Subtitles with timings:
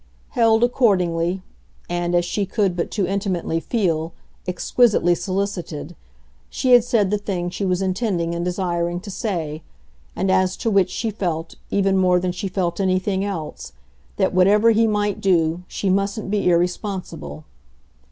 [0.29, 1.43] Held, accordingly,
[1.87, 4.13] and, as she could but too intimately feel,
[4.47, 5.95] exquisitely solicited,
[6.49, 9.61] she had said the thing she was intending and desiring to say,
[10.15, 13.73] and as to which she felt, even more than she felt anything else,
[14.17, 17.45] that whatever he might do she mustn't be irresponsible.